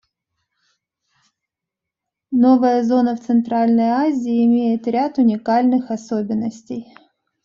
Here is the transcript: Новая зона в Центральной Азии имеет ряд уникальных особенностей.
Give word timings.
Новая 2.31 2.81
зона 2.83 3.15
в 3.15 3.19
Центральной 3.21 3.89
Азии 4.07 4.43
имеет 4.47 4.87
ряд 4.87 5.19
уникальных 5.19 5.91
особенностей. 5.91 6.87